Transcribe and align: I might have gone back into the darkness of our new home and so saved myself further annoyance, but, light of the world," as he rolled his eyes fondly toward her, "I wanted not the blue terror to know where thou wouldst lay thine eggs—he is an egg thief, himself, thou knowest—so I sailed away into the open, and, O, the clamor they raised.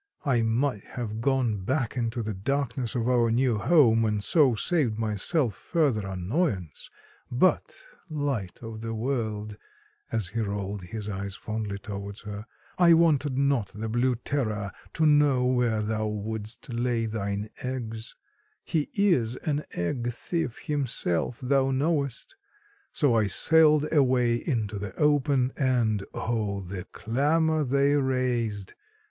I 0.25 0.41
might 0.41 0.83
have 0.97 1.21
gone 1.21 1.63
back 1.63 1.95
into 1.95 2.23
the 2.23 2.33
darkness 2.33 2.95
of 2.95 3.07
our 3.07 3.29
new 3.29 3.59
home 3.59 4.03
and 4.03 4.23
so 4.23 4.55
saved 4.55 4.97
myself 4.97 5.53
further 5.53 6.07
annoyance, 6.07 6.89
but, 7.29 7.75
light 8.09 8.63
of 8.63 8.81
the 8.81 8.95
world," 8.95 9.57
as 10.11 10.29
he 10.29 10.39
rolled 10.39 10.81
his 10.85 11.07
eyes 11.07 11.35
fondly 11.35 11.77
toward 11.77 12.17
her, 12.21 12.47
"I 12.79 12.93
wanted 12.93 13.37
not 13.37 13.73
the 13.75 13.89
blue 13.89 14.15
terror 14.15 14.71
to 14.93 15.05
know 15.05 15.45
where 15.45 15.83
thou 15.83 16.07
wouldst 16.07 16.73
lay 16.73 17.05
thine 17.05 17.51
eggs—he 17.61 18.89
is 18.95 19.35
an 19.35 19.63
egg 19.73 20.11
thief, 20.11 20.57
himself, 20.63 21.39
thou 21.41 21.69
knowest—so 21.69 23.13
I 23.13 23.27
sailed 23.27 23.87
away 23.93 24.37
into 24.37 24.79
the 24.79 24.95
open, 24.95 25.53
and, 25.57 26.03
O, 26.15 26.61
the 26.61 26.85
clamor 26.85 27.63
they 27.63 27.93
raised. 27.95 28.73